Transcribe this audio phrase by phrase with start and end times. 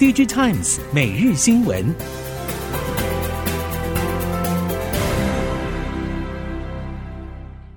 [0.00, 1.94] DigiTimes 每日新闻，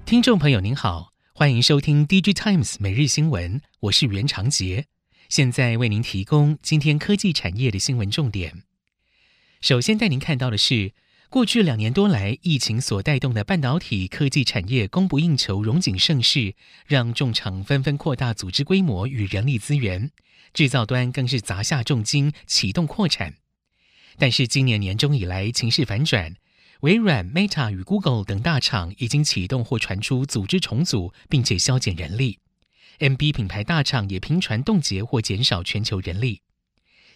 [0.05, 4.85] 听众朋友您好，欢迎收听 DigiTimes 每日新闻，我是袁长杰，
[5.27, 8.63] 现在为您提供今天科技产业的新闻重点。
[9.59, 10.93] 首先带您看到的是。
[11.29, 16.53] 过去两年多来，疫情所带动的半导体科技产业供不应求、荣景盛世，
[16.85, 20.11] 让重厂纷纷扩大组织规模与人力资源，
[20.53, 23.35] 制造端更是砸下重金启动扩产。
[24.17, 26.35] 但是今年年中以来，情势反转，
[26.81, 32.39] 微软、Meta 与 Google 等大厂已经启动或传出组织重组，并且削减人力。
[32.99, 36.41] M B 品牌大厂也频传冻结或减少全球人力。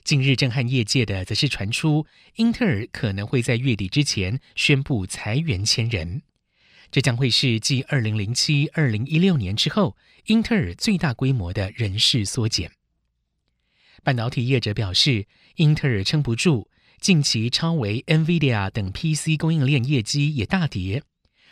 [0.04, 2.08] 近日震撼业界的，则是传出
[2.38, 6.24] 英特尔可能会在月底之前宣布裁员千人，
[6.90, 9.96] 这将会是继二零零七、二零一六年之后，
[10.26, 12.72] 英特尔最大规模的人事缩减。
[14.04, 16.68] 半导体业者表示，英特尔撑不住，
[17.00, 21.04] 近期超微、NVIDIA 等 PC 供应链业绩也大跌。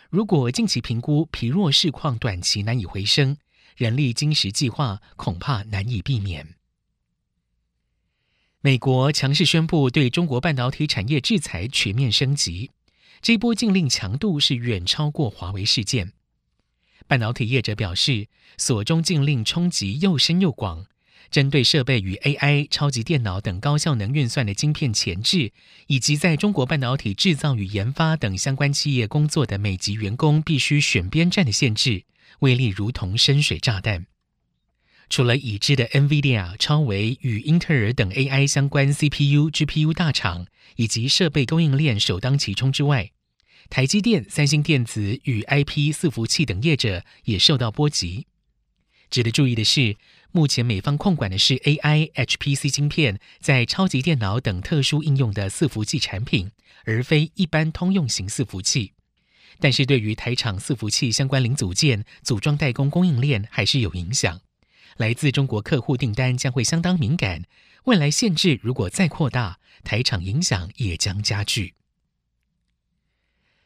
[0.10, 3.38] 如果近期评估疲弱市况，短期难以回升，
[3.76, 6.56] 人力金石计划恐怕难以避免。
[8.62, 12.72] 美国强势宣布对中国半导体产业制裁全面升级，
[13.22, 16.14] 这波禁令强度是远超过华为事件。
[17.08, 20.88] 半导体业者表示，所中禁令冲击又深又广，
[21.30, 25.52] 针对设备与 AI、超级电脑等高效能运算的晶片前置，
[25.88, 32.04] 以及在中国半导体制造与研发等相关企业工作的美籍员工必须选边站的限制，
[32.40, 34.06] 威力如同深水炸弹。
[35.08, 43.12] 除了已知的 NVIDIA、超微与英特尔等 AI 相关 CPU、GPU 大厂以及设备供应链首当其冲之外，
[43.70, 48.26] 台积电、三星电子与 IP 伺服器等业者也受到波及。
[49.12, 49.96] 值得注意的是，
[50.36, 56.52] 目前美方控管的是 AI HPC 晶片在超级电脑等特殊应用的伺服器产品，
[56.84, 58.92] 而非一般通用型伺服器。
[59.62, 64.42] 但是对于台厂伺服器相关零组件组装代工供应链还是有影响。
[64.98, 67.44] 来自中国客户订单将会相当敏感，
[67.86, 71.76] 未来限制如果再扩大，台厂影响也将加剧。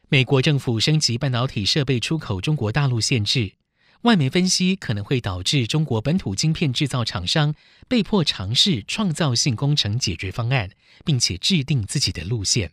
[0.10, 3.54] 美国政府升级半导体设备出口中国大陆限制，
[4.04, 7.54] 外媒分析可能会导致中国本土晶片制造厂商
[7.90, 10.70] 被迫尝试创造性工程解决方案，
[11.04, 12.72] 并且制定自己的路线。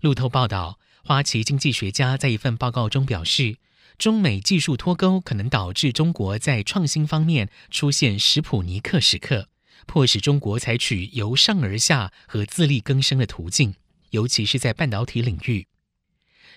[0.00, 3.58] 路透报道，花旗经济学家在一份报告中表示，
[3.96, 9.48] 中美技术脱钩可能导致中国在创新方面出现史普尼克时刻，
[9.86, 13.76] 迫使中国采取由上而下和自力更生的途径，
[14.10, 15.68] 尤其是在半导体领域。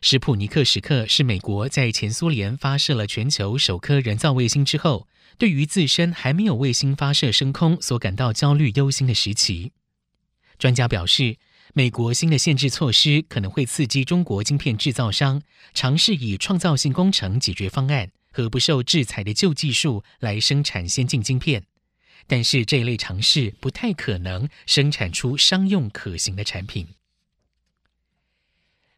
[0.02, 5.08] 史普尼克时刻是美国在前苏联发射了全球首颗人造卫星之后，
[5.38, 9.72] 对于自身还没有卫星发射升空所感到焦虑忧心的时期。
[10.60, 11.38] 专家表示，
[11.74, 15.42] 美国新的限制措施可能会刺激中国晶片制造商
[15.74, 21.64] 尝试以创造性工程解决方案和不受制裁的旧技术来生产先进晶片，
[22.28, 26.88] 但是这一类尝试不太可能生产出商用可行的产品。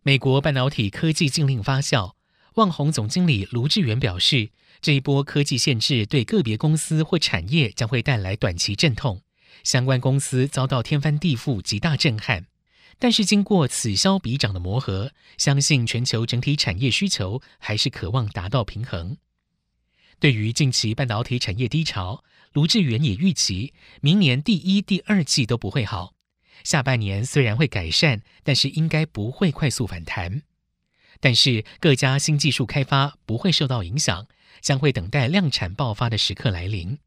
[0.08, 2.14] 美国半导体科技禁令发酵，
[2.54, 9.22] 旺宏总经理卢志远表示，这一波科技限制对个别公司或产业将会带来短期阵痛，
[9.66, 12.46] 相关公司遭到天翻地覆，极大震撼。
[12.98, 19.18] 但是经过此消彼长的磨合，相信全球整体产业需求还是渴望达到平衡。
[20.22, 22.24] 对于近期半导体产业低潮，
[22.54, 26.14] 卢志远也预期明年第一、第二季都不会好，
[26.64, 30.44] 下半年虽然会改善，但是应该不会快速反弹。
[31.20, 34.28] 但是各家新技术开发不会受到影响，
[34.62, 37.00] 将会等待量产爆发的时刻来临。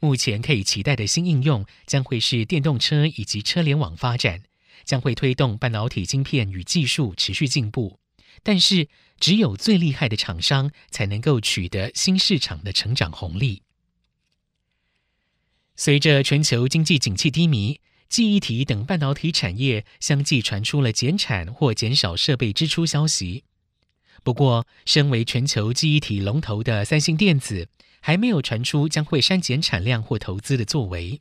[0.00, 4.42] 目前可以期待的新应用将会是电动车以及车联网发展。
[4.84, 8.00] 将会推动半导体晶片与技术持续进步，
[8.42, 13.62] 但是只有最厉害的厂商才能够取得新市场的成长红利。
[15.74, 17.80] 随着全球经济景气低迷，
[18.14, 23.42] 记忆体等半导体产业相继传出了减产或减少设备支出消息。
[24.22, 27.66] 不过，身为全球记忆体龙头的三星电子，
[27.98, 31.20] 还没有传出将会删减产量或投资的作为。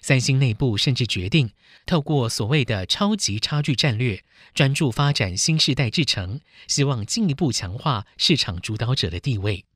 [0.00, 1.52] 三星内部甚至决定
[1.86, 9.66] 透过所谓的超级差距战略，专注发展新世代制程，希望进一步强化市场主导者的地位。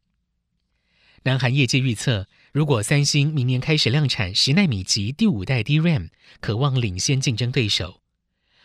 [1.23, 6.09] 南韩业界预测，如果三星明年开始量产十纳米级第五代 DRAM，
[6.41, 8.01] 可望领先竞争对手。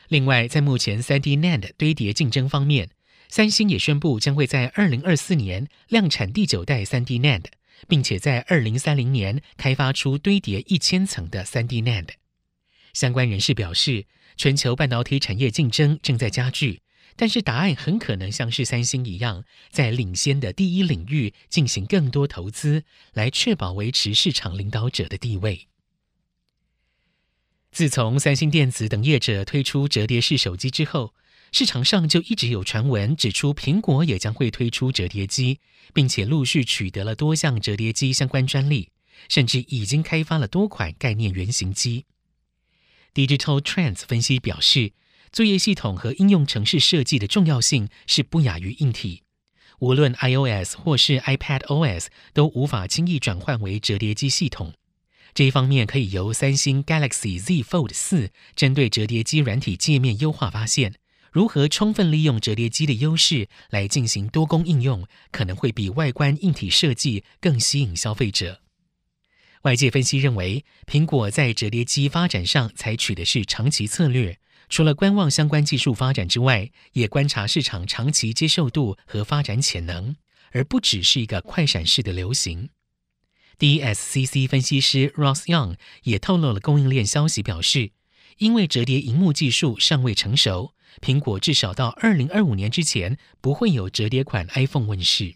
[0.08, 2.90] 另外，在目前三 D NAND 堆叠竞争方面，
[3.30, 7.46] 三星也宣布将会在二零二四年量产第九代三 D NAND。
[7.88, 12.10] 并且在二零三零年开发出堆叠一千层的三 D NAND，
[12.94, 14.06] 相关人士表示，
[14.38, 16.80] 全球半导体产业竞争正在加剧，
[17.16, 22.84] 但是答案很可能像是三星一样，在领先的第一领域进行更多投资，
[23.14, 25.68] 来确保维持市场领导者的地位。
[27.72, 31.14] 自从三星电子等业者推出折叠式手机之后，
[31.52, 35.60] 市场上就一直有传闻指出，苹果也将会推出折叠机，
[35.94, 38.90] 并且陆续取得了多项折叠机相关专利，
[39.30, 42.06] 甚至已经开发了多款概念原型机。
[43.14, 44.94] Digital Trends 分析表示，
[45.34, 49.24] 作业系统和应用程式设计的重要性是不亚于硬体，
[49.80, 54.76] 无论 iOS 或是 iPadOS 都无法轻易转换为折叠机系统。
[55.34, 60.94] 这一方面可以由三星 Galaxy Z Fold 四针对折叠机软体界面优化发现，
[61.32, 68.62] 如何充分利用折叠机的优势来进行多工应用，可能会比外观硬体设计更吸引消费者。
[69.64, 74.38] 外界分析认为，苹果在折叠机发展上采取的是长期策略，
[74.70, 80.16] 除了观望相关技术发展之外，也观察市场长期接受度和发展潜能，
[80.52, 82.70] 而不只是一个快闪式的流行。
[83.60, 87.92] DSCC 分析师 Ross Young 也透露了供应链消息，表示，
[88.38, 95.36] 因为折叠荧幕技术尚未成熟，苹果至少到二零二五年之前不会有折叠款 iPhone 问世。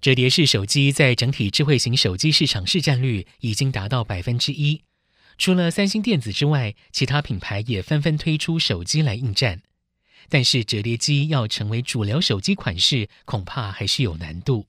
[0.00, 4.82] 折叠式手机在整体智慧型手机市场市占率已经达到百分之一，
[5.40, 9.62] 除了三星电子之外，其他品牌也纷纷推出手机来应战。
[10.28, 14.66] 但是折叠机要成为主流手机款式，恐怕还是有难度。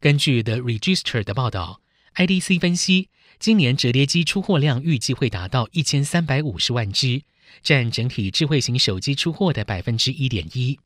[0.00, 1.82] 根据 The Register 的报道
[2.14, 7.20] ，IDC 分析，今年折叠机出货量预计会达到一千三百五十万只，
[7.62, 10.80] 占整体智慧型手机出货的百分之一点一。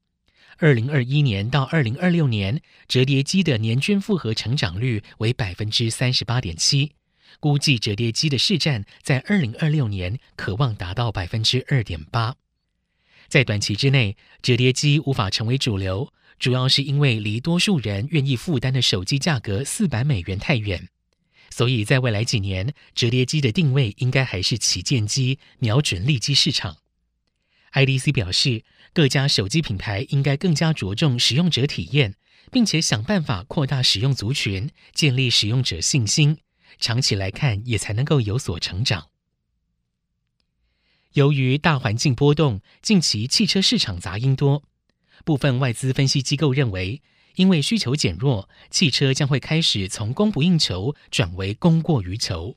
[0.58, 6.95] 二零二一年到二零二六年，折叠机的年均复合成长率为百分之三十八点七，
[7.40, 12.36] 估计折叠机的市占在二零二六年可望达到百分之二点八。
[13.28, 16.12] 在短期之内，折叠机无法成为主流。
[16.38, 20.88] 主要是因为离多数人愿意负担的手机价格四百美元太远，
[21.48, 26.76] 所以在未来几年，折叠机的定位应该还是旗舰机，瞄准利基市场。
[27.72, 32.14] IDC 表示，各家手机品牌应该更加着重使用者体验，
[32.52, 36.36] 并且想办法扩大使用族群，建立使用者信心，
[36.78, 39.08] 长期来看也才能够有所成长。
[41.12, 44.62] 由于大环境波动，近期汽车市场杂音多。
[45.24, 47.00] 部分外资分析机构认为，
[47.36, 52.56] 因为需求减弱，汽车将会开始从供不应求转为供过于求。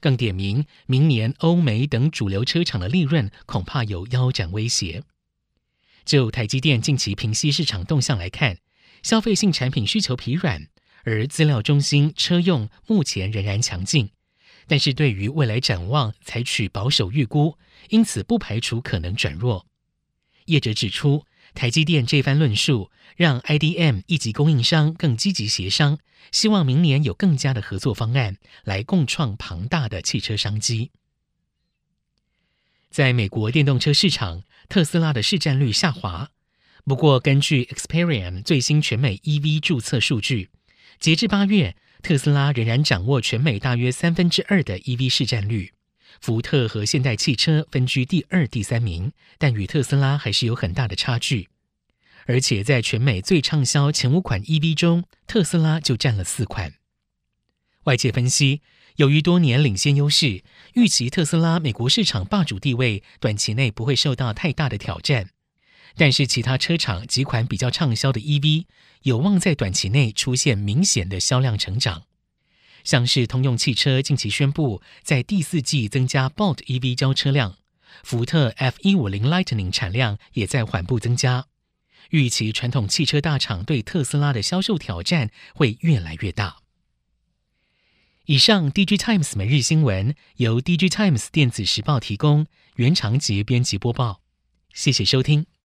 [0.00, 5.02] 更点名，明年欧美等主流车厂的利润恐怕有腰斩威胁。
[6.04, 8.58] 就台积电近期平息市场动向来看，
[9.02, 10.68] 消费性产品需求疲软，
[11.04, 14.10] 而资料中心车用目前仍然强劲，
[14.66, 17.58] 但是对于未来展望采取保守预估，
[17.88, 19.66] 因此不排除可能转弱。
[20.46, 25.98] 业者指出，台积电这番论述，让 IDM 一级供应商更积极协商，
[26.30, 30.90] 希望明年有更加的合作方案，来共创庞大的汽车商机。
[32.90, 36.30] 在美国电动车市场，特斯拉的市占率下滑。
[36.84, 40.50] 不过，根据 Experian 最新全美 EV 注册数据，
[40.98, 45.72] 截至八月，特斯拉仍然掌握全美大约三分之二的 EV 市占率。
[46.20, 51.48] 福特和现代汽车分居第二、第三名，但与特斯拉还是有很大的差距。
[52.26, 56.74] 而且在全美最畅销前五款 EV 中，特斯拉就占了四款。
[57.84, 58.60] 外界分析，
[58.96, 60.44] 由于多年领先优势，
[60.74, 65.30] 预期特斯拉美国市场霸主地位短期内不会受到太大的挑战。
[65.96, 68.64] 但是其他车厂几款比较畅销的 EV，
[69.02, 72.04] 有望在短期内出现明显的销量成长。
[72.84, 77.56] 像是通用汽车近期宣布，在第四季增加 Bolt EV 交车辆，
[78.02, 81.46] 福特 F150 Lightning 产量也在缓步增加。
[82.10, 86.56] 预期传统汽车大厂对特斯拉的销售挑战会越来越大。
[88.26, 92.46] 以上，DG Times 每日新闻由 DG Times 电子时报提供，
[92.76, 94.20] 原长节编辑播报，
[94.72, 95.51] 谢谢收听。